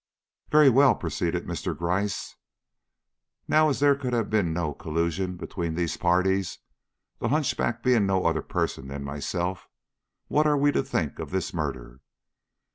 "Very 0.49 0.67
well," 0.71 0.95
proceeded 0.95 1.45
Mr. 1.45 1.77
Gryce. 1.77 2.35
"Now 3.47 3.69
as 3.69 3.79
there 3.79 3.93
could 3.95 4.13
have 4.13 4.31
been 4.31 4.51
no 4.51 4.73
collusion 4.73 5.37
between 5.37 5.75
these 5.75 5.95
parties, 5.95 6.57
the 7.19 7.29
hunchback 7.29 7.83
being 7.83 8.07
no 8.07 8.25
other 8.25 8.41
person 8.41 8.87
than 8.87 9.03
myself, 9.03 9.67
what 10.27 10.47
are 10.47 10.57
we 10.57 10.71
to 10.71 10.81
think 10.81 11.19
of 11.19 11.29
this 11.29 11.53
murder? 11.53 11.99